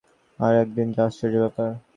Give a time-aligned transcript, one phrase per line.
[0.39, 1.69] আর একদিন যা আশ্চর্য ব্যাপার!